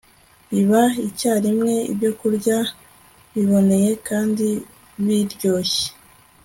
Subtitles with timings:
[0.51, 2.57] biba icyarimwe ibyokurya
[3.33, 4.47] biboneye kandi
[5.05, 5.87] biryoshye